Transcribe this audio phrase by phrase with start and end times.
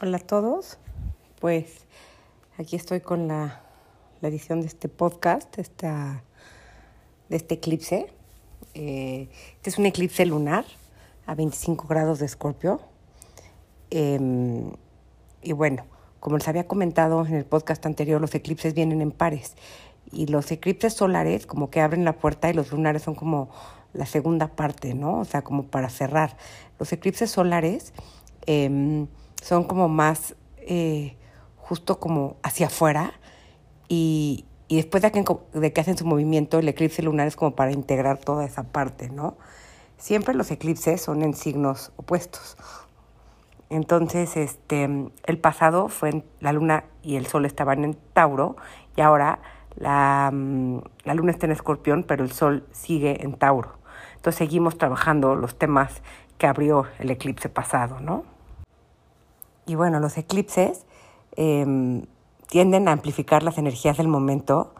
[0.00, 0.78] Hola a todos.
[1.40, 1.84] Pues
[2.56, 3.62] aquí estoy con la,
[4.22, 6.22] edición de este podcast, esta,
[7.28, 8.06] de este eclipse.
[8.74, 10.64] Eh, este es un eclipse lunar
[11.26, 12.80] a 25 grados de Escorpio.
[13.90, 14.70] Eh,
[15.42, 15.84] y bueno,
[16.20, 19.56] como les había comentado en el podcast anterior, los eclipses vienen en pares.
[20.12, 23.50] Y los eclipses solares como que abren la puerta y los lunares son como
[23.94, 25.18] la segunda parte, ¿no?
[25.18, 26.36] O sea, como para cerrar.
[26.78, 27.92] Los eclipses solares...
[28.46, 29.08] Eh,
[29.42, 31.16] son como más eh,
[31.56, 33.12] justo como hacia afuera
[33.88, 37.54] y, y después de que, de que hacen su movimiento, el eclipse lunar es como
[37.56, 39.36] para integrar toda esa parte, ¿no?
[39.96, 42.56] Siempre los eclipses son en signos opuestos.
[43.70, 48.56] Entonces, este, el pasado fue la luna y el sol estaban en Tauro
[48.96, 49.40] y ahora
[49.74, 50.32] la,
[51.04, 53.78] la luna está en Escorpión, pero el sol sigue en Tauro.
[54.16, 56.02] Entonces seguimos trabajando los temas
[56.38, 58.24] que abrió el eclipse pasado, ¿no?
[59.68, 60.86] Y bueno, los eclipses
[61.36, 62.02] eh,
[62.48, 64.72] tienden a amplificar las energías del momento.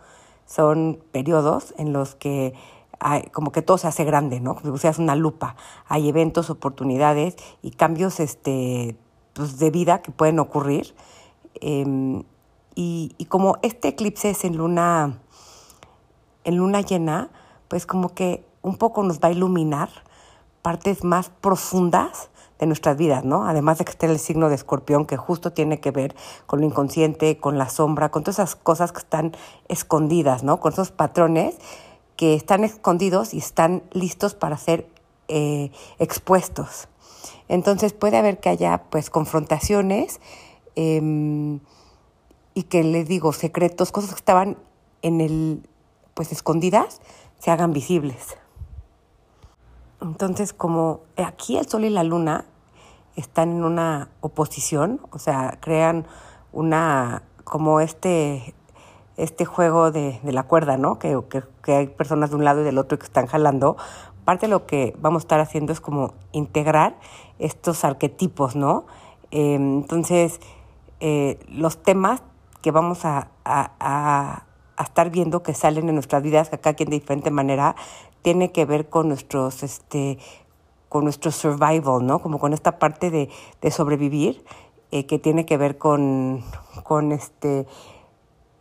[0.46, 2.54] Son periodos en los que
[2.98, 4.56] hay, como que todo se hace grande, ¿no?
[4.56, 5.56] Como si seas una lupa.
[5.86, 8.96] Hay eventos, oportunidades y cambios este,
[9.34, 10.94] pues, de vida que pueden ocurrir.
[11.60, 12.24] Eh,
[12.74, 15.18] y, y, como este eclipse es en luna,
[16.44, 17.28] en luna llena,
[17.68, 19.90] pues como que un poco nos va a iluminar
[20.62, 23.46] partes más profundas de nuestras vidas, ¿no?
[23.46, 26.14] Además de que esté el signo de escorpión, que justo tiene que ver
[26.46, 29.32] con lo inconsciente, con la sombra, con todas esas cosas que están
[29.68, 30.60] escondidas, ¿no?
[30.60, 31.56] Con esos patrones
[32.16, 34.88] que están escondidos y están listos para ser
[35.28, 36.88] eh, expuestos.
[37.48, 40.20] Entonces puede haber que haya pues confrontaciones
[40.74, 41.60] eh,
[42.54, 44.58] y que les digo, secretos, cosas que estaban
[45.02, 45.62] en el,
[46.14, 47.00] pues escondidas,
[47.38, 48.36] se hagan visibles.
[50.00, 52.44] Entonces, como aquí el Sol y la Luna
[53.16, 56.06] están en una oposición, o sea, crean
[56.52, 58.54] una, como este,
[59.16, 60.98] este juego de, de la cuerda, ¿no?
[60.98, 61.20] Que,
[61.62, 63.76] que, hay personas de un lado y del otro que están jalando.
[64.24, 66.96] Parte de lo que vamos a estar haciendo es como integrar
[67.38, 68.86] estos arquetipos, ¿no?
[69.32, 70.40] Eh, entonces,
[71.00, 72.22] eh, los temas
[72.62, 74.44] que vamos a, a, a,
[74.76, 77.74] a, estar viendo que salen en nuestras vidas, que acá quien de diferente manera,
[78.22, 80.18] tiene que ver con nuestros, este,
[80.88, 82.20] con nuestro survival, ¿no?
[82.20, 83.28] Como con esta parte de,
[83.60, 84.44] de sobrevivir,
[84.90, 86.42] eh, que tiene que ver con,
[86.82, 87.66] con este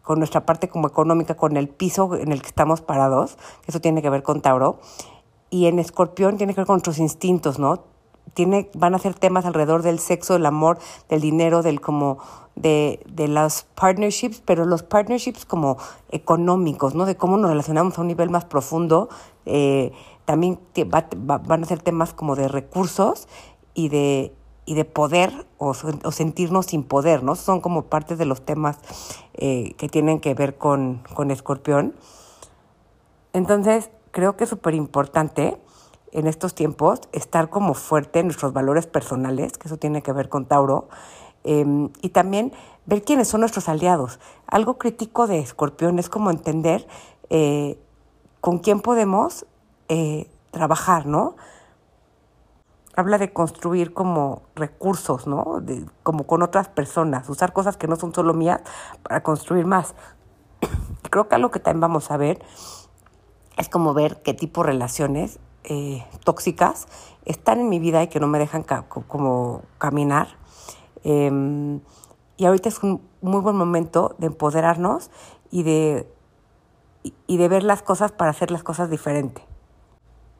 [0.03, 4.01] con nuestra parte como económica, con el piso en el que estamos parados, eso tiene
[4.01, 4.79] que ver con Tauro.
[5.49, 7.83] Y en Escorpión tiene que ver con nuestros instintos, ¿no?
[8.33, 10.79] Tiene, van a ser temas alrededor del sexo, del amor,
[11.09, 12.19] del dinero, del como
[12.55, 15.77] de, de los partnerships, pero los partnerships como
[16.09, 17.05] económicos, ¿no?
[17.05, 19.09] De cómo nos relacionamos a un nivel más profundo.
[19.45, 19.91] Eh,
[20.25, 20.59] también
[20.93, 23.27] va, va, van a ser temas como de recursos
[23.73, 24.33] y de,
[24.65, 27.35] y de poder o, o, sentirnos sin poder, ¿no?
[27.35, 28.79] Son como partes de los temas
[29.35, 31.95] eh, que tienen que ver con, con Escorpión.
[33.33, 35.57] Entonces, creo que es súper importante
[36.11, 40.29] en estos tiempos estar como fuerte en nuestros valores personales, que eso tiene que ver
[40.29, 40.89] con Tauro,
[41.43, 42.51] eh, y también
[42.85, 44.19] ver quiénes son nuestros aliados.
[44.47, 46.87] Algo crítico de Escorpión es como entender
[47.29, 47.79] eh,
[48.41, 49.45] con quién podemos
[49.89, 51.35] eh, trabajar, ¿no?
[52.95, 55.59] Habla de construir como recursos, ¿no?
[55.61, 58.61] De, como con otras personas, usar cosas que no son solo mías
[59.03, 59.93] para construir más.
[61.09, 62.41] Creo que algo que también vamos a ver
[63.57, 66.87] es como ver qué tipo de relaciones eh, tóxicas
[67.25, 70.29] están en mi vida y que no me dejan como caminar.
[71.03, 71.79] Eh,
[72.37, 75.09] y ahorita es un muy buen momento de empoderarnos
[75.51, 76.07] y de,
[77.03, 79.43] y, de ver las cosas para hacer las cosas diferente.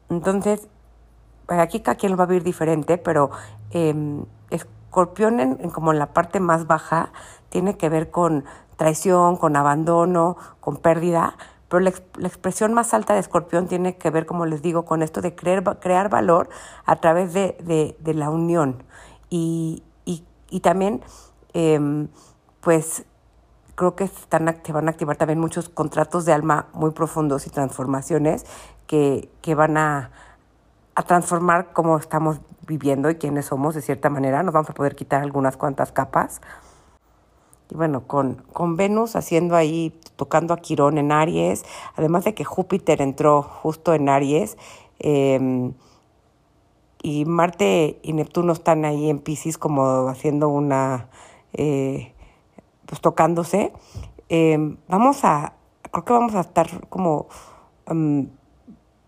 [0.08, 0.68] Entonces,
[1.48, 3.30] aquí cada quien lo va a vivir diferente, pero
[3.72, 3.94] eh,
[4.50, 7.12] escorpión en, como en la parte más baja
[7.50, 8.44] tiene que ver con
[8.76, 11.36] traición, con abandono, con pérdida,
[11.68, 15.02] pero la, la, expresión más alta de escorpión tiene que ver, como les digo, con
[15.02, 16.48] esto de creer, crear valor
[16.86, 18.82] a través de, de, de la unión.
[19.30, 21.02] Y, y, y también,
[21.52, 22.08] eh,
[22.60, 23.04] pues,
[23.74, 27.50] creo que están, se van a activar también muchos contratos de alma muy profundos y
[27.50, 28.44] transformaciones
[28.86, 30.10] que, que van a,
[30.94, 34.42] a transformar cómo estamos viviendo y quiénes somos de cierta manera.
[34.42, 36.40] Nos vamos a poder quitar algunas cuantas capas.
[37.70, 41.64] Y bueno, con, con Venus haciendo ahí, tocando a Quirón en Aries,
[41.96, 44.56] además de que Júpiter entró justo en Aries,
[44.98, 45.70] eh,
[47.02, 51.08] y Marte y Neptuno están ahí en Pisces como haciendo una,
[51.52, 52.12] eh,
[52.86, 53.72] pues tocándose,
[54.28, 55.54] eh, vamos a,
[55.90, 57.28] creo que vamos a estar como,
[57.90, 58.28] um,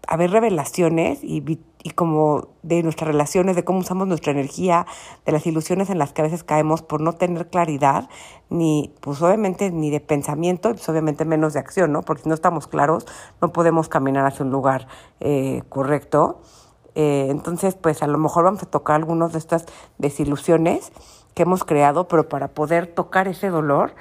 [0.07, 1.41] a ver revelaciones y
[1.83, 4.87] y como de nuestras relaciones, de cómo usamos nuestra energía,
[5.25, 8.09] de las ilusiones en las que a veces caemos por no tener claridad,
[8.51, 12.03] ni, pues obviamente, ni de pensamiento, pues obviamente menos de acción, ¿no?
[12.03, 13.07] Porque si no estamos claros,
[13.41, 14.89] no podemos caminar hacia un lugar
[15.21, 16.43] eh, correcto.
[16.95, 19.65] Eh, entonces, pues a lo mejor vamos a tocar algunas de estas
[19.99, 20.93] desilusiones
[21.35, 23.95] que hemos creado, pero para poder tocar ese dolor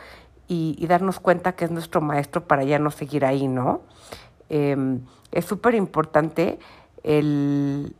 [0.47, 3.81] y, y darnos cuenta que es nuestro maestro para ya no seguir ahí, ¿no?
[4.49, 6.59] Em, es súper importante
[7.03, 7.95] el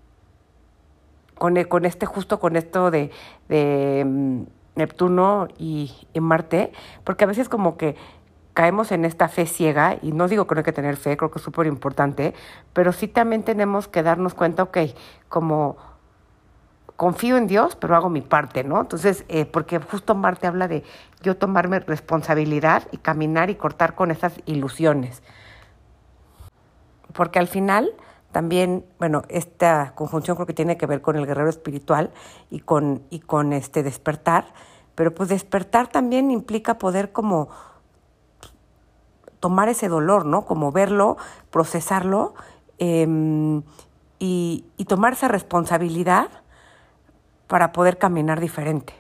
[1.36, 3.12] con, e, con, este justo con esto de,
[3.48, 4.44] de mm,
[4.76, 6.72] Neptuno y, y, Marte,
[7.04, 7.96] porque a veces como que
[8.54, 11.32] caemos en esta fe ciega, y no digo que no hay que tener fe, creo
[11.32, 12.34] que es súper importante,
[12.74, 14.78] pero sí también tenemos que darnos cuenta, ok,
[15.30, 15.78] como
[17.00, 18.82] confío en Dios, pero hago mi parte, ¿no?
[18.82, 20.84] Entonces, eh, porque justo Marte habla de
[21.22, 25.24] yo tomarme responsabilidad y caminar y cortar con esas ilusiones.
[27.14, 27.94] Porque al final
[28.32, 32.12] también, bueno, esta conjunción creo que tiene que ver con el guerrero espiritual
[32.50, 34.46] y con, y con este despertar,
[34.96, 37.50] pero pues despertar también implica poder como
[39.40, 40.46] tomar ese dolor, ¿no?
[40.46, 41.18] Como verlo,
[41.50, 42.36] procesarlo
[42.78, 43.08] eh,
[44.20, 46.30] y, y tomar esa responsabilidad
[47.48, 48.94] para poder caminar diferente.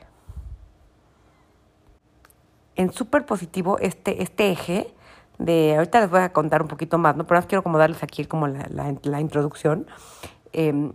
[2.75, 4.95] En súper positivo, este, este eje
[5.39, 7.25] de, ahorita les voy a contar un poquito más, ¿no?
[7.25, 9.87] pero quiero como darles aquí como la, la, la introducción.
[10.53, 10.91] Eh,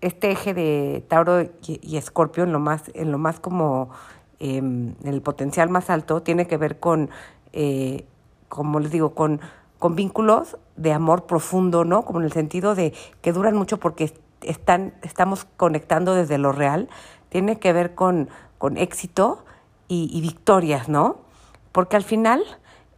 [0.00, 3.90] este eje de Tauro y, Escorpio en lo más, en lo más como
[4.38, 7.10] eh, en el potencial más alto, tiene que ver con,
[7.52, 8.06] eh,
[8.48, 9.40] como les digo, con,
[9.80, 12.04] con vínculos de amor profundo, ¿no?
[12.04, 16.88] Como en el sentido de que duran mucho porque están, estamos conectando desde lo real,
[17.28, 18.28] tiene que ver con,
[18.58, 19.44] con éxito
[19.88, 21.16] y, y victorias, ¿no?
[21.72, 22.44] Porque al final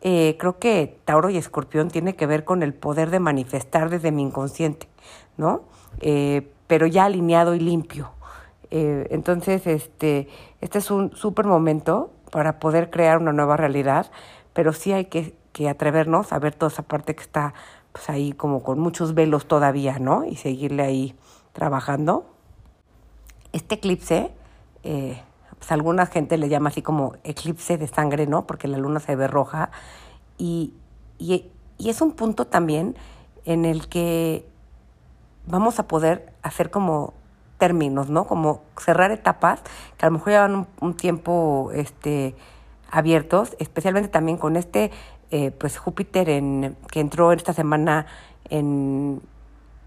[0.02, 4.12] eh, creo que Tauro y Escorpión tiene que ver con el poder de manifestar desde
[4.12, 4.88] mi inconsciente,
[5.36, 5.62] ¿no?
[6.00, 8.12] Eh, pero ya alineado y limpio.
[8.70, 10.28] Eh, entonces, este,
[10.60, 14.10] este es un súper momento para poder crear una nueva realidad,
[14.52, 17.54] pero sí hay que, que atrevernos a ver toda esa parte que está
[17.92, 20.24] pues ahí como con muchos velos todavía, ¿no?
[20.24, 21.14] Y seguirle ahí
[21.52, 22.26] trabajando.
[23.52, 24.30] Este eclipse,
[24.84, 25.20] eh,
[25.60, 28.46] pues alguna gente le llama así como eclipse de sangre, ¿no?
[28.46, 29.70] Porque la luna se ve roja.
[30.38, 30.72] Y,
[31.18, 32.96] y, y es un punto también
[33.44, 34.48] en el que
[35.46, 37.12] vamos a poder hacer como
[37.58, 38.26] términos, ¿no?
[38.26, 39.60] Como cerrar etapas
[39.98, 42.34] que a lo mejor llevan un, tiempo este,
[42.90, 44.90] abiertos, especialmente también con este,
[45.30, 48.06] eh, pues Júpiter en, que entró esta semana
[48.48, 49.20] en,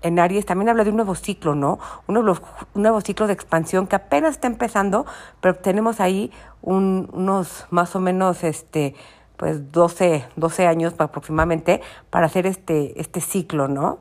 [0.03, 1.79] en Aries también habla de un nuevo ciclo, ¿no?
[2.07, 2.37] Un nuevo,
[2.73, 5.05] un nuevo ciclo de expansión que apenas está empezando,
[5.41, 8.95] pero tenemos ahí un, unos más o menos, este,
[9.37, 13.99] pues 12, 12 años aproximadamente para hacer este, este ciclo, ¿no?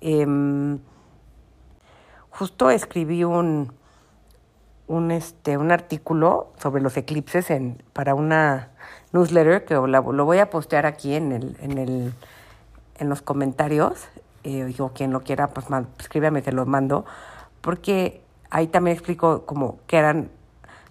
[0.00, 0.26] Eh,
[2.30, 3.72] justo escribí un,
[4.86, 8.70] un, este, un artículo sobre los eclipses en, para una
[9.12, 12.12] newsletter que lo, lo voy a postear aquí en, el, en, el,
[12.98, 14.08] en los comentarios
[14.44, 17.04] eh, o quien lo quiera, pues man, escríbame, te lo mando,
[17.60, 20.30] porque ahí también explico como que eran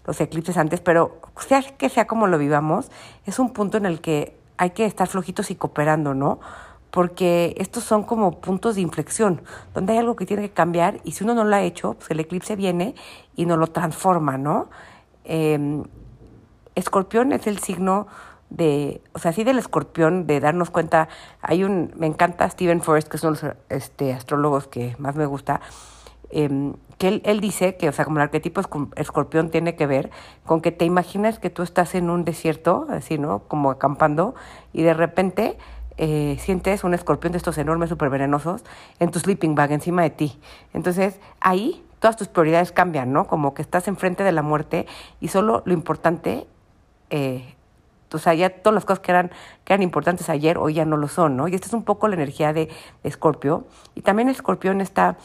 [0.06, 2.92] los eclipses antes, pero sea que sea como lo vivamos,
[3.26, 6.40] es un punto en el que hay que estar flojitos y cooperando, ¿no?
[6.92, 9.42] Porque estos son como puntos de inflexión,
[9.74, 12.12] donde hay algo que tiene que cambiar y si uno no lo ha hecho, pues
[12.12, 12.96] el eclipse viene
[13.36, 14.70] y nos lo transforma, ¿no?
[15.24, 15.84] Eh,
[16.76, 18.08] Escorpión es el signo
[18.52, 21.08] de, o sea, así del escorpión, de darnos cuenta,
[21.42, 25.16] hay un, me encanta Stephen Forrest, que es uno de los este, astrólogos que más
[25.16, 25.62] me gusta,
[26.30, 28.62] eh, que él, él dice que, o sea, como el arquetipo
[28.96, 30.12] escorpión tiene que ver
[30.46, 33.40] con que te imaginas que tú estás en un desierto, así, ¿no?
[33.48, 34.36] Como acampando,
[34.74, 35.58] y de repente
[35.98, 38.64] eh, sientes un escorpión de estos enormes, súper venenosos,
[39.00, 40.40] en tu sleeping bag, encima de ti.
[40.74, 43.28] Entonces, ahí todas tus prioridades cambian, ¿no?
[43.28, 44.88] Como que estás enfrente de la muerte
[45.22, 46.48] y solo lo importante
[47.12, 47.56] eh,
[48.14, 49.32] o sea, ya todas las cosas que eran,
[49.64, 51.48] que eran importantes ayer hoy ya no lo son, ¿no?
[51.48, 52.70] Y esta es un poco la energía de
[53.04, 53.66] Escorpio.
[53.96, 55.18] Y también Escorpión está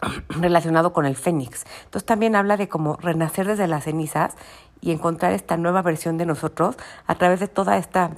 [0.28, 1.64] relacionado con el Fénix.
[1.84, 4.34] Entonces también habla de cómo renacer desde las cenizas
[4.80, 8.10] y encontrar esta nueva versión de nosotros a través de toda esta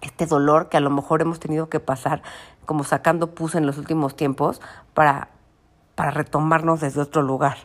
[0.00, 2.22] este dolor que a lo mejor hemos tenido que pasar
[2.66, 4.60] como sacando pus en los últimos tiempos
[4.94, 5.28] para,
[5.94, 7.56] para retomarnos desde otro lugar.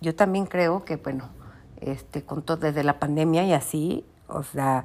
[0.00, 1.28] Yo también creo que, bueno,
[1.80, 4.84] este, con todo desde la pandemia y así, o sea,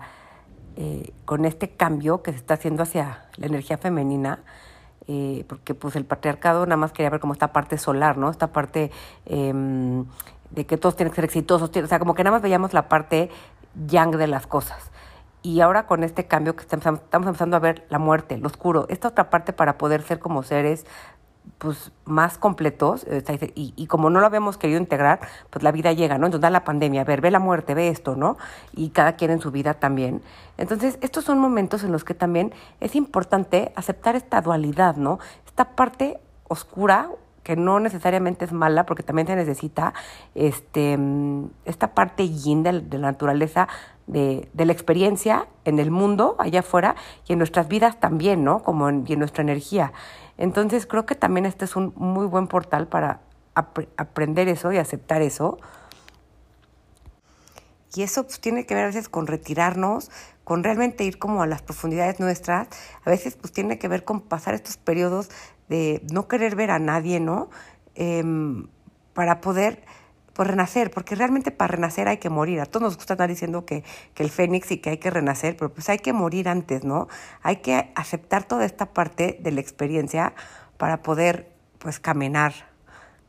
[0.75, 4.39] eh, con este cambio que se está haciendo hacia la energía femenina,
[5.07, 8.29] eh, porque pues el patriarcado nada más quería ver como esta parte solar, ¿no?
[8.29, 8.91] Esta parte
[9.25, 9.53] eh,
[10.51, 12.89] de que todos tienen que ser exitosos, o sea, como que nada más veíamos la
[12.89, 13.29] parte
[13.87, 14.91] yang de las cosas.
[15.45, 18.87] y ahora con este cambio que estamos, estamos empezando a ver la muerte, lo oscuro,
[18.89, 20.87] esta otra parte para poder ser como seres
[21.57, 23.05] pues más completos
[23.55, 26.25] y, y, como no lo habíamos querido integrar, pues la vida llega, ¿no?
[26.25, 28.37] Entonces da la pandemia, a ver, ve la muerte, ve esto, ¿no?
[28.73, 30.21] Y cada quien en su vida también.
[30.57, 35.19] Entonces, estos son momentos en los que también es importante aceptar esta dualidad, ¿no?
[35.45, 37.09] Esta parte oscura
[37.45, 39.93] que no necesariamente es mala, porque también se necesita
[40.33, 40.97] este,
[41.65, 43.67] esta parte yin de, la naturaleza,
[44.07, 46.95] de, de, la experiencia en el mundo, allá afuera,
[47.27, 48.63] y en nuestras vidas también, ¿no?
[48.63, 49.93] Como y en nuestra energía.
[50.37, 53.21] Entonces creo que también este es un muy buen portal para
[53.53, 55.57] ap aprender eso y aceptar eso.
[57.95, 60.11] Y eso pues, tiene que ver a veces con retirarnos,
[60.43, 62.67] con realmente ir como a las profundidades nuestras.
[63.05, 65.29] A veces pues tiene que ver con pasar estos periodos
[65.69, 67.49] de no querer ver a nadie, ¿no?
[67.95, 68.23] Eh,
[69.13, 69.85] para poder
[70.35, 72.59] pues, renacer, porque realmente para renacer hay que morir.
[72.59, 75.55] A todos nos gusta estar diciendo que, que el fénix y que hay que renacer,
[75.55, 77.07] pero pues hay que morir antes, ¿no?
[77.41, 80.33] Hay que aceptar toda esta parte de la experiencia
[80.77, 81.49] para poder
[81.79, 82.53] pues caminar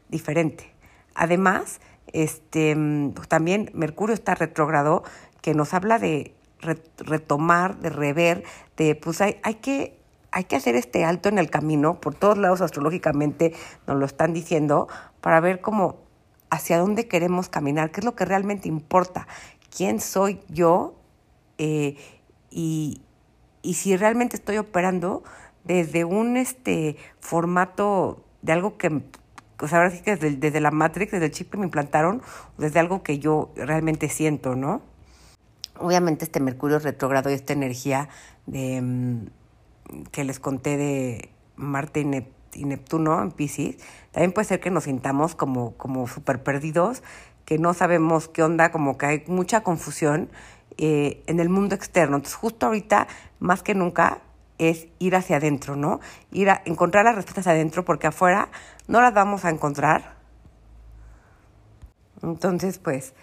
[0.08, 0.74] diferente.
[1.14, 1.80] Además,
[2.12, 2.76] este,
[3.14, 5.04] pues, también Mercurio está retrógrado,
[5.42, 6.34] que nos habla de
[6.98, 8.42] retomar, de rever,
[8.76, 9.96] de pues hay, hay que
[10.32, 13.54] hay que hacer este alto en el camino, por todos lados astrológicamente
[13.86, 14.86] nos lo están diciendo,
[15.22, 16.05] para ver cómo
[16.50, 19.26] hacia dónde queremos caminar, qué es lo que realmente importa,
[19.74, 20.94] quién soy yo
[21.58, 21.96] eh,
[22.50, 23.02] y,
[23.62, 25.24] y, si realmente estoy operando
[25.64, 29.02] desde un este formato de algo que,
[29.60, 32.22] o sea, ahora sí que desde, desde la Matrix, desde el chip que me implantaron,
[32.58, 34.82] desde algo que yo realmente siento, ¿no?
[35.78, 38.08] Obviamente este Mercurio retrógrado y esta energía
[38.46, 38.80] de...
[38.80, 39.26] Mm,
[40.10, 42.00] que les conté de Marte
[42.56, 43.76] y, Neptuno en Pisces,
[44.12, 47.02] también puede ser que nos sintamos como, como súper perdidos,
[47.44, 50.28] que no sabemos qué onda, como que hay mucha confusión
[50.78, 52.16] eh, en el mundo externo.
[52.16, 53.06] Entonces, justo ahorita,
[53.38, 54.18] más que nunca,
[54.58, 56.00] es ir hacia adentro, ¿no?
[56.32, 58.48] Ir a encontrar las respuestas adentro, porque afuera
[58.88, 60.16] no las vamos a encontrar.
[62.22, 63.14] Entonces, pues,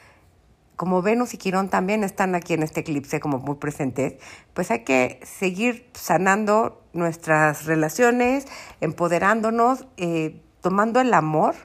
[0.75, 4.15] como Venus y Quirón también están aquí en este eclipse como muy presentes,
[4.53, 8.48] pues hay que seguir sanando nuestras relaciones,
[8.82, 11.56] empoderándonos, eh, tomando el amor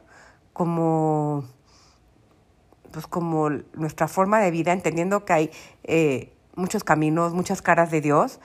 [0.53, 1.45] como,
[2.93, 5.51] pues como nuestra forma de vida, entendiendo que hay
[5.85, 8.41] eh, muchos caminos, muchas caras de Dios,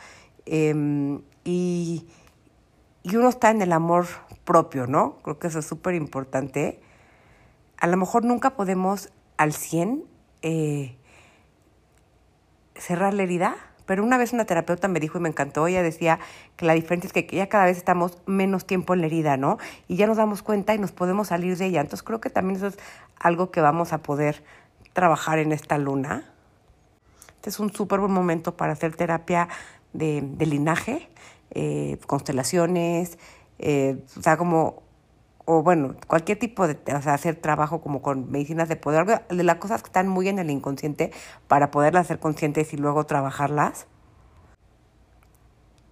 [0.46, 2.08] em, y,
[3.01, 4.05] y uno está en el amor
[4.46, 5.17] propio, ¿no?
[5.24, 6.79] Creo que eso es súper importante.
[7.77, 10.12] A lo mejor nunca podemos al 100
[10.43, 10.95] eh,
[12.75, 13.55] cerrar la herida.
[13.85, 16.19] Pero una vez una terapeuta me dijo y me encantó, ella decía
[16.55, 19.57] que la diferencia es que ya cada vez estamos menos tiempo en la herida, ¿no?
[19.89, 21.81] Y ya nos damos cuenta y nos podemos salir de ella.
[21.81, 22.77] Entonces creo que también eso es
[23.19, 24.41] algo que vamos a poder
[24.93, 26.23] trabajar en esta luna.
[27.35, 29.50] Este es un súper buen momento para hacer terapia
[29.91, 31.09] de, linaje,
[31.51, 33.17] eh, constelaciones,
[33.59, 34.82] eh, o sea, como
[35.45, 39.81] o bueno, cualquier tipo de, hacer trabajo como con medicinas de poder, de las cosas
[39.81, 41.12] que están muy en el inconsciente
[41.47, 43.88] para poderlas hacer conscientes y luego trabajarlas.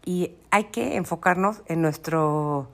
[0.05, 2.69] Y hay que enfocarnos en nuestro,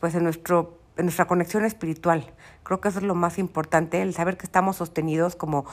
[0.00, 2.32] pues en nuestro, en nuestra conexión espiritual.
[2.62, 5.64] Creo que eso es lo más importante, el saber que estamos sostenidos como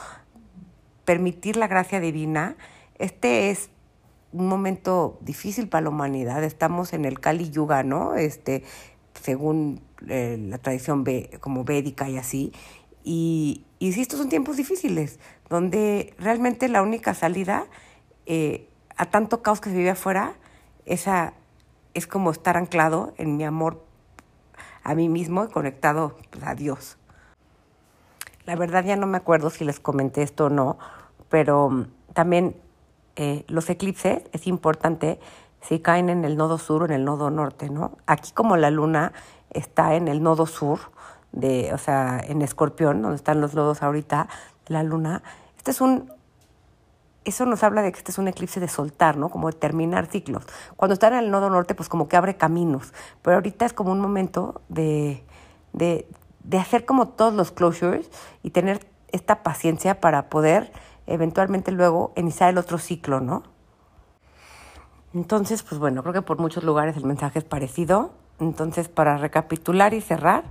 [1.06, 2.56] permitir la gracia divina.
[2.98, 3.70] Este es
[4.32, 6.44] un momento difícil para la humanidad.
[6.44, 8.16] Estamos en el Kali Yuga, ¿no?
[8.16, 8.64] Este,
[9.22, 11.06] según eh, la tradición
[11.40, 12.52] como védica y así.
[13.04, 15.20] Y, y estos son tiempos difíciles,
[15.50, 17.68] donde realmente la única salida
[18.26, 20.36] eh, a tanto caos que se vive afuera,
[20.86, 21.34] esa
[21.94, 23.84] es como estar anclado en mi amor
[24.84, 26.98] a mí mismo y conectado pues, a Dios.
[28.46, 30.78] La verdad ya no me acuerdo si les comenté esto o no,
[31.30, 32.56] pero mm, también
[33.16, 35.20] eh, los eclipses es importante
[35.62, 37.98] si caen en el nodo sur o en el nodo norte, ¿no?
[38.06, 39.14] Aquí como la luna
[39.54, 40.80] está en el nodo sur,
[41.32, 44.28] de, o sea, en Escorpión, donde están los nodos ahorita
[44.68, 45.24] la luna,
[45.58, 46.12] este es un,
[47.26, 49.30] eso nos habla de que este es un eclipse de soltar, ¿no?
[49.30, 50.44] Como de terminar ciclos.
[50.76, 53.92] Cuando está en el nodo norte, pues como que abre caminos, pero ahorita es como
[53.92, 55.24] un momento de,
[55.74, 56.08] de,
[56.44, 58.10] de hacer como todos los closures
[58.44, 60.72] y tener esta paciencia para poder
[61.08, 63.44] eventualmente luego iniciar el otro ciclo, ¿no?
[65.14, 68.12] Entonces, pues bueno, creo que por muchos lugares el mensaje es parecido.
[68.40, 70.44] Entonces, para recapitular y cerrar,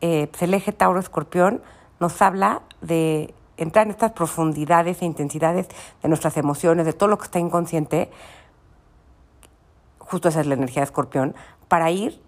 [0.00, 1.62] eh, pues el eje Tauro-Escorpión
[2.00, 5.68] nos habla de entrar en estas profundidades e intensidades
[6.02, 8.10] de nuestras emociones, de todo lo que está inconsciente,
[9.98, 11.34] justo esa es la energía de Escorpión,
[11.68, 12.20] para ir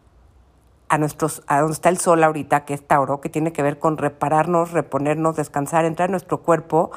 [0.88, 3.78] a, nuestros, a donde está el sol ahorita, que es Tauro, que tiene que ver
[3.78, 6.92] con repararnos, reponernos, descansar, entrar en nuestro cuerpo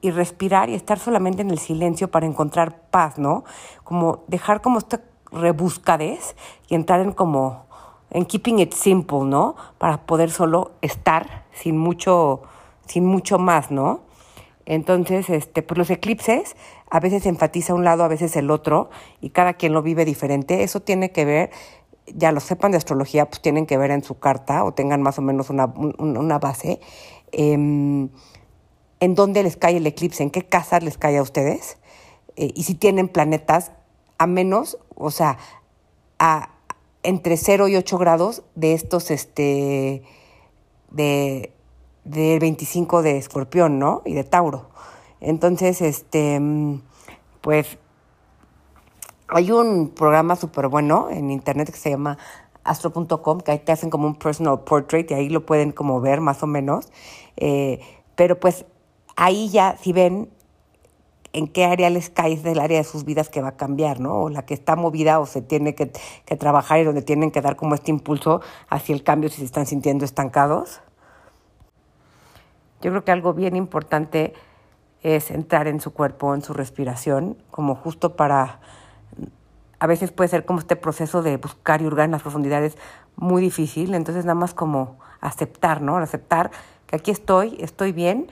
[0.00, 3.44] y respirar y estar solamente en el silencio para encontrar paz, ¿no?
[3.82, 5.00] Como dejar como esta
[5.32, 6.36] rebuscadez
[6.68, 7.66] y entrar en como
[8.10, 9.56] en keeping it simple, ¿no?
[9.78, 12.42] Para poder solo estar sin mucho
[12.86, 14.00] sin mucho más, ¿no?
[14.64, 16.56] Entonces, este, pues los eclipses
[16.90, 18.90] a veces enfatiza un lado, a veces el otro,
[19.20, 20.62] y cada quien lo vive diferente.
[20.62, 21.50] Eso tiene que ver,
[22.06, 25.18] ya lo sepan de astrología, pues tienen que ver en su carta o tengan más
[25.18, 26.80] o menos una, una base.
[27.32, 28.08] Em,
[28.98, 31.78] en dónde les cae el eclipse, en qué casas les cae a ustedes,
[32.36, 33.72] eh, y si tienen planetas
[34.18, 35.38] a menos, o sea,
[36.18, 36.50] a
[37.02, 40.02] entre 0 y 8 grados de estos, este,
[40.90, 41.52] de,
[42.04, 44.02] de 25 de escorpión, ¿no?
[44.04, 44.70] Y de Tauro.
[45.20, 46.40] Entonces, este,
[47.40, 47.78] pues,
[49.28, 52.18] hay un programa súper bueno en internet que se llama
[52.64, 56.20] astro.com, que ahí te hacen como un personal portrait y ahí lo pueden como ver
[56.20, 56.88] más o menos.
[57.36, 57.80] Eh,
[58.14, 58.66] pero pues
[59.16, 60.28] ahí ya, si ven
[61.32, 64.22] en qué área les cae del área de sus vidas que va a cambiar, ¿no?
[64.22, 65.86] O la que está movida o se tiene que,
[66.36, 69.66] trabajar y donde tienen que dar como este impulso hacia el cambio si se están
[69.66, 70.80] sintiendo estancados.
[72.80, 74.34] Yo creo que algo bien importante
[75.02, 78.60] es entrar en su cuerpo, en su respiración, como justo para,
[79.78, 82.76] a veces puede ser como este proceso de buscar y hurgar en las profundidades
[83.14, 85.96] muy difícil, entonces nada más como aceptar, ¿no?
[85.96, 86.50] Aceptar
[86.86, 88.28] que aquí estoy, estoy bien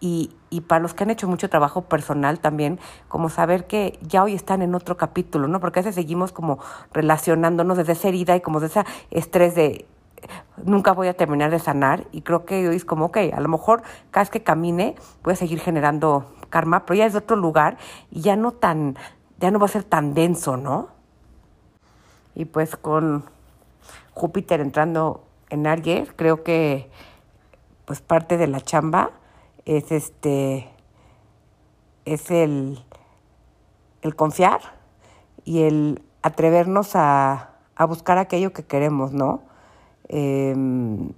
[0.00, 2.78] y, y, para los que han hecho mucho trabajo personal también,
[3.08, 5.58] como saber que ya hoy están en otro capítulo, ¿no?
[5.60, 6.58] Porque a veces seguimos como
[6.92, 9.86] relacionándonos desde esa herida y como de ese estrés de
[10.64, 13.48] nunca voy a terminar de sanar y creo que hoy es como, ok, a lo
[13.48, 17.36] mejor cada vez que camine voy a seguir generando karma, pero ya es de otro
[17.36, 17.76] lugar
[18.10, 18.96] y ya no tan,
[19.38, 20.88] ya no va a ser tan denso, ¿no?
[22.34, 23.24] Y pues con
[24.12, 26.90] Júpiter entrando en Aries, creo que
[27.84, 29.10] pues parte de la chamba
[29.68, 30.70] es este
[32.06, 32.82] es el,
[34.00, 34.60] el confiar
[35.44, 39.42] y el atrevernos a, a, buscar aquello que queremos, ¿no?
[40.08, 41.12] Em,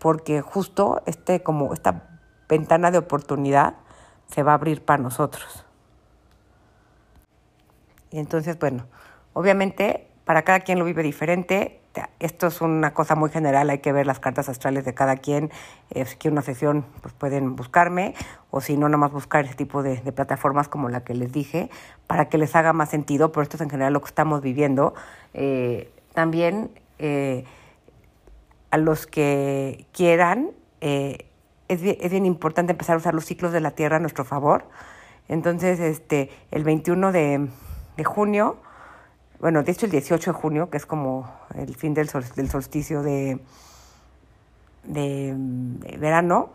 [0.00, 3.74] porque justo este, como esta ventana de oportunidad
[4.26, 5.66] se va a abrir para nosotros.
[8.10, 8.86] Y entonces, bueno,
[9.34, 11.83] obviamente para cada quien lo vive diferente,
[12.18, 15.50] esto es una cosa muy general, hay que ver las cartas astrales de cada quien.
[15.90, 18.14] Eh, si quieren una sesión, pues pueden buscarme,
[18.50, 21.70] o si no, nomás buscar ese tipo de, plataformas como la que les dije,
[22.06, 24.94] para que les haga más sentido, pero esto es en general lo que estamos viviendo.
[25.34, 27.44] Eh, también eh,
[28.70, 33.70] a los que quieran, es bien, es, importante empezar a usar los ciclos de la
[33.70, 34.68] Tierra a nuestro favor.
[35.28, 37.48] Entonces, este, el 21 de,
[37.96, 38.58] de junio
[39.40, 43.02] bueno, de hecho el 18 de junio, que es como el fin del, del solsticio
[43.02, 43.40] de,
[44.84, 45.34] de,
[45.98, 46.50] verano,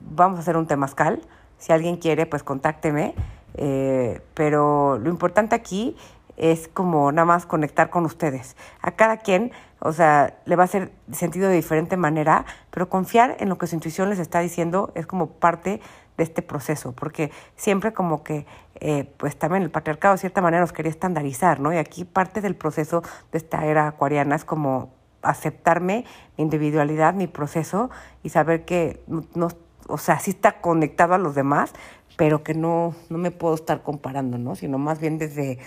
[0.00, 1.20] vamos a hacer un temazcal.
[1.58, 3.14] Si alguien quiere, pues contácteme.
[3.56, 5.96] Eh, pero lo importante aquí
[6.36, 8.56] es como nada más conectar con ustedes.
[8.80, 13.36] A cada quien, o sea, le va a hacer sentido de diferente manera, pero confiar
[13.38, 15.80] en lo que su intuición les está diciendo es como parte
[16.16, 18.46] de este proceso, porque siempre como que,
[18.80, 21.72] eh, pues también el patriarcado de cierta manera nos quería estandarizar, ¿no?
[21.72, 26.04] Y aquí parte del proceso de esta era acuariana es como aceptarme
[26.36, 27.90] mi individualidad, mi proceso
[28.22, 29.48] y saber que no,
[29.88, 31.72] o sea, sí está conectado a los demás,
[32.16, 34.54] pero que no, no me puedo estar comparando, ¿no?
[34.54, 35.58] Sino más bien desde,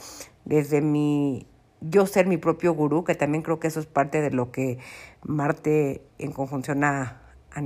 [0.45, 1.47] desde mi,
[1.81, 4.79] yo ser mi propio gurú, que también creo que eso es parte de lo que
[5.23, 7.21] Marte en conjunción a,
[7.53, 7.61] a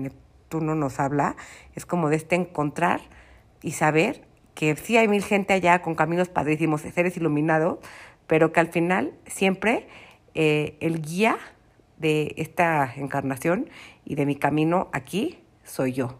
[0.59, 1.35] no nos habla,
[1.75, 3.01] es como de este encontrar
[3.61, 7.79] y saber que sí hay mil gente allá con caminos padrísimos, seres iluminados,
[8.27, 9.87] pero que al final siempre
[10.33, 11.37] eh, el guía
[11.97, 13.69] de esta encarnación
[14.05, 16.19] y de mi camino aquí soy yo.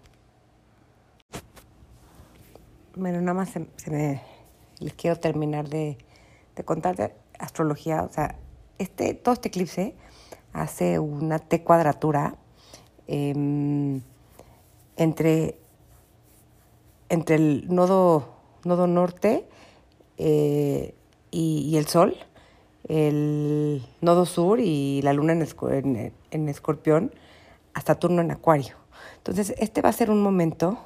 [2.96, 4.22] Bueno, nada más se, me,
[4.80, 5.98] les quiero terminar de,
[6.56, 8.04] de contar de astrología.
[8.04, 8.36] O sea,
[8.78, 9.96] este, todo este eclipse
[10.54, 12.36] hace una T cuadratura.
[13.08, 14.02] Eh,
[14.98, 15.58] entre,
[17.12, 18.30] entre el nodo,
[18.63, 19.45] nodo norte
[20.17, 20.95] eh,
[21.30, 22.15] y, el sol,
[22.88, 27.13] el nodo sur y la luna en, escorpión,
[27.74, 28.76] hasta turno en acuario.
[29.17, 30.80] Entonces, este va a ser un momento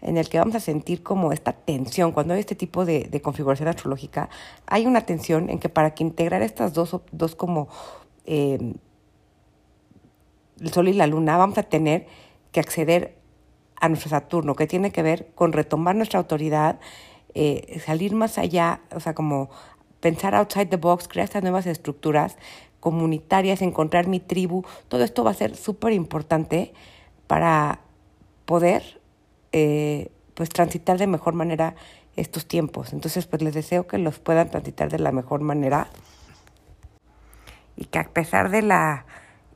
[0.00, 2.12] en el que vamos a sentir como esta tensión.
[2.12, 4.30] Cuando hay este tipo de, configuración astrológica,
[4.64, 7.66] hay una tensión en que para que integrar estas dos, dos como
[8.26, 8.74] eh,
[10.60, 12.06] el sol y la luna, vamos a tener
[12.52, 13.17] que acceder
[13.80, 16.80] a nuestro Saturno, que tiene que ver con retomar nuestra autoridad,
[17.34, 19.50] eh, salir más allá, o sea, como
[20.00, 22.36] pensar outside the box, crear estas nuevas estructuras
[22.80, 26.72] comunitarias, encontrar mi tribu, todo esto va a ser súper importante
[27.26, 27.80] para
[28.44, 29.00] poder
[29.52, 31.74] eh, pues transitar de mejor manera
[32.16, 32.92] estos tiempos.
[32.92, 35.88] Entonces, pues les deseo que los puedan transitar de la mejor manera
[37.76, 39.06] y que a pesar de la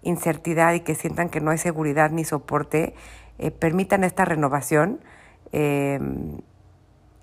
[0.03, 2.95] incertidad y que sientan que no hay seguridad ni soporte,
[3.39, 5.01] eh, permitan esta renovación.
[5.53, 5.99] Eh,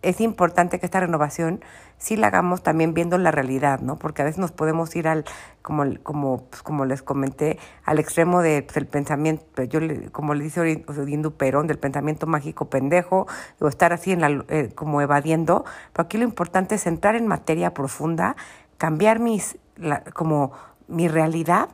[0.02, 1.62] es importante que esta renovación
[1.98, 3.98] sí la hagamos también viendo la realidad, ¿no?
[3.98, 5.26] Porque a veces nos podemos ir al,
[5.62, 9.80] como, como, pues, como les comenté, al extremo del de, pensamiento, yo
[10.12, 13.28] como le dice Odindu Perón, del pensamiento mágico pendejo,
[13.60, 15.66] o estar así en la, eh, como evadiendo.
[15.92, 18.38] Pero aquí lo importante es entrar en materia profunda,
[18.78, 20.54] cambiar mis, la, como
[20.88, 21.70] mi realidad,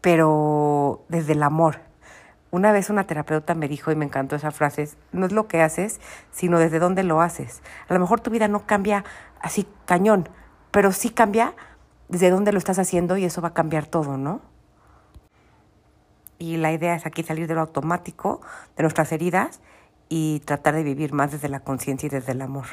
[0.00, 1.80] pero desde el amor,
[2.50, 5.62] una vez una terapeuta me dijo, y me encantó esa frase, no es lo que
[5.62, 6.00] haces,
[6.32, 7.62] sino desde dónde lo haces.
[7.88, 9.04] A lo mejor tu vida no cambia
[9.40, 10.28] así cañón,
[10.70, 11.54] pero sí cambia
[12.08, 14.40] desde dónde lo estás haciendo y eso va a cambiar todo, ¿no?
[16.38, 18.40] Y la idea es aquí salir de lo automático,
[18.76, 19.60] de nuestras heridas
[20.08, 22.66] y tratar de vivir más desde la conciencia y desde el amor.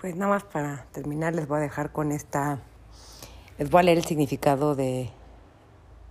[0.00, 2.58] Pues nada más para terminar les voy a dejar con esta,
[3.58, 5.10] les voy a leer el significado de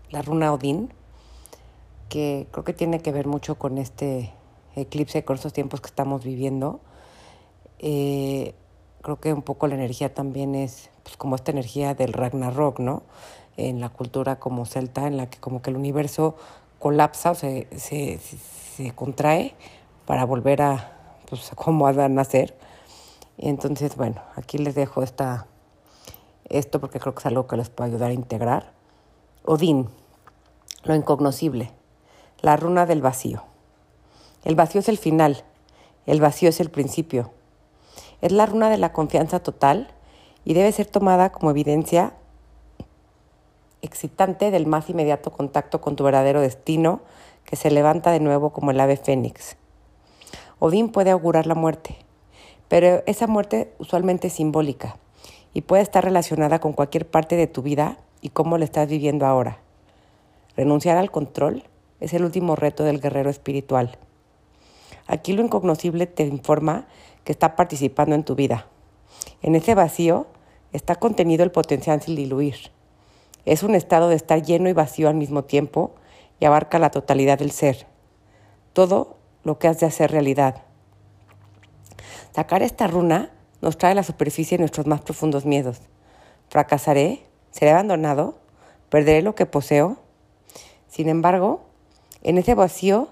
[0.10, 0.94] la runa Odín
[2.12, 4.34] que creo que tiene que ver mucho con este
[4.76, 6.82] eclipse, con estos tiempos que estamos viviendo.
[7.80, 8.54] Eh,
[9.02, 13.04] creo que un poco la energía también es pues, como esta energía del Ragnarok, ¿no?
[13.56, 16.36] En la cultura como celta, en la que como que el universo
[16.80, 19.56] colapsa o se, se, se contrae
[20.06, 22.58] para volver a, pues, como a nacer.
[23.38, 25.48] entonces, bueno, aquí les dejo esta,
[26.50, 28.74] esto porque creo que es algo que les puede ayudar a integrar.
[29.46, 29.88] Odín,
[30.84, 31.72] lo incognoscible
[32.42, 33.44] la runa del vacío.
[34.44, 35.44] El vacío es el final,
[36.06, 37.32] el vacío es el principio.
[38.22, 39.90] Es la runa de la confianza total
[40.44, 42.14] y debe ser tomada como evidencia
[43.82, 47.02] excitante del más inmediato contacto con tu verdadero destino
[47.46, 49.58] que se levanta de nuevo como el ave fénix.
[50.60, 51.98] Odín puede augurar la muerte,
[52.68, 54.98] pero esa muerte usualmente es simbólica
[55.54, 59.26] y puede estar relacionada con cualquier parte de tu vida y cómo la estás viviendo
[59.26, 59.60] ahora.
[60.56, 61.64] Renunciar al control
[62.02, 63.98] es el último reto del guerrero espiritual.
[65.08, 66.88] Aquí lo incognoscible te informa
[67.24, 68.68] que está participando en tu vida.
[69.42, 70.28] En ese vacío
[70.74, 72.72] está contenido el potencial sin diluir.
[73.46, 75.96] Es un estado de estar lleno y vacío al mismo tiempo
[76.40, 77.88] y abarca la totalidad del ser.
[78.74, 80.64] Todo lo que has de hacer realidad.
[82.34, 85.82] Sacar esta runa nos trae a la superficie nuestros más profundos miedos.
[86.50, 87.24] ¿Fracasaré?
[87.52, 88.36] ¿Seré abandonado?
[88.90, 89.98] ¿Perderé lo que poseo?
[90.88, 91.62] Sin embargo,
[92.24, 93.10] en ese vacío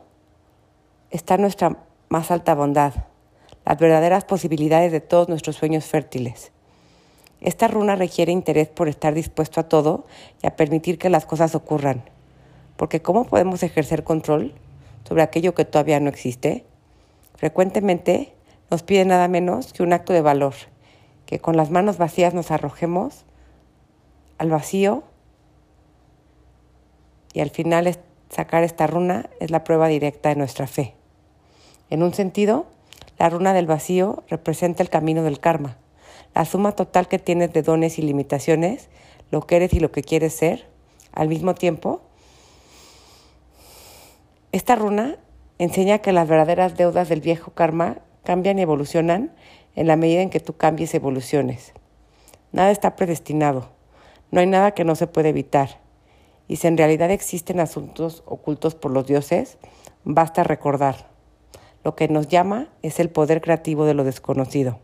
[1.10, 1.78] está nuestra
[2.10, 2.94] más alta bondad,
[3.66, 6.52] las verdaderas posibilidades de todos nuestros sueños fértiles.
[7.42, 10.06] Esta runa requiere interés por estar dispuesto a todo
[10.44, 12.04] y a permitir que las cosas ocurran.
[12.76, 14.54] Porque ¿cómo podemos ejercer control
[15.08, 16.66] sobre aquello que todavía no existe?
[17.36, 18.34] Frecuentemente
[18.70, 20.54] nos pide nada menos que un acto de valor,
[21.26, 23.26] que con las manos vacías nos arrojemos
[24.38, 25.04] al vacío
[27.34, 27.88] y al final
[28.30, 30.94] Sacar esta runa es la prueba directa de nuestra fe.
[31.90, 32.68] En un sentido,
[33.18, 35.78] la runa del vacío representa el camino del karma,
[36.36, 38.90] la suma total que tienes de dones y limitaciones,
[39.32, 40.68] lo que eres y lo que quieres ser,
[41.12, 42.02] al mismo tiempo.
[44.52, 45.18] Esta runa
[45.58, 49.32] enseña que las verdaderas deudas del viejo karma cambian y evolucionan
[49.76, 51.74] en la medida en que tú cambies y evoluciones.
[52.52, 53.70] Nada está predestinado,
[54.30, 55.89] no hay nada que no se puede evitar
[56.50, 59.60] y si en realidad existen asuntos ocultos por los dioses,
[60.04, 61.08] basta recordar.
[61.84, 64.80] Lo que nos llama es el poder creativo de lo desconocido.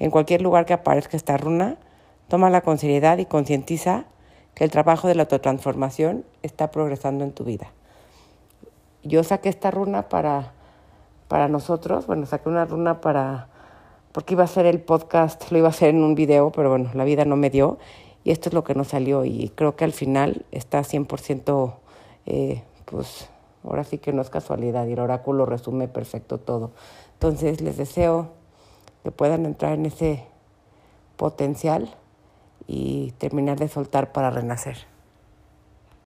[0.00, 1.78] En cualquier lugar que aparezca esta runa,
[2.26, 4.06] tómala con seriedad y concientiza
[4.54, 7.68] que el trabajo de la autotransformación está progresando en tu vida.
[9.04, 10.54] Yo saqué esta runa para,
[11.28, 13.46] para nosotros, bueno, saqué una runa para,
[14.10, 16.90] porque iba a ser el podcast, lo iba a hacer en un video, pero bueno,
[16.94, 17.78] la vida no me dio
[18.24, 21.74] y esto es lo que nos salió y creo que al final está 100%,
[22.26, 23.28] eh, pues
[23.64, 26.70] ahora sí que no es casualidad y el oráculo resume perfecto todo.
[27.14, 28.30] Entonces les deseo
[29.02, 30.24] que puedan entrar en ese
[31.16, 31.94] potencial
[32.66, 34.91] y terminar de soltar para renacer.